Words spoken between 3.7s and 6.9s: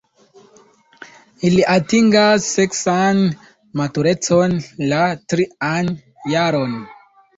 maturecon la trian jaron.